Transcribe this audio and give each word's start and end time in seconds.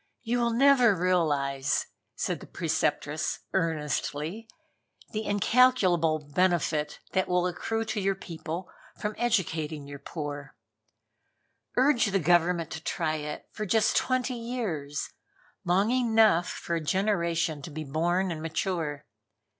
"You 0.23 0.39
will 0.39 0.49
never 0.53 0.95
realize," 0.95 1.85
said 2.15 2.39
the 2.39 2.47
Preceptress 2.47 3.41
earnestly, 3.53 4.49
"the 5.11 5.25
incalculable 5.25 6.25
benefit 6.33 6.99
that 7.11 7.27
will 7.27 7.45
accrue 7.45 7.85
to 7.85 7.99
your 8.01 8.15
people 8.15 8.67
from 8.97 9.13
educating 9.19 9.85
your 9.85 9.99
poor. 9.99 10.55
Urge 11.77 12.07
that 12.07 12.19
Government 12.23 12.71
to 12.71 12.81
try 12.81 13.17
it 13.17 13.45
for 13.51 13.67
just 13.67 13.95
twenty 13.95 14.33
years, 14.33 15.11
long 15.63 15.91
enough 15.91 16.49
for 16.49 16.73
a 16.75 16.81
generation 16.81 17.61
to 17.61 17.69
be 17.69 17.83
born 17.83 18.31
and 18.31 18.41
mature. 18.41 19.05